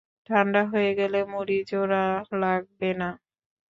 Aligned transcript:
ঠান্ডা 0.29 0.61
হয়ে 0.71 0.91
গেলে 0.99 1.19
মুড়ি 1.31 1.57
জোড়া 1.69 2.03
লাগবে 2.41 2.89
না। 2.99 3.09